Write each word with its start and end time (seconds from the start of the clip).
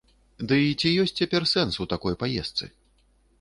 Дый 0.51 0.63
ці 0.79 0.91
ёсць 1.03 1.13
цяпер 1.19 1.45
сэнс 1.53 1.79
у 1.85 1.87
такой 1.93 2.17
паездцы? 2.25 2.65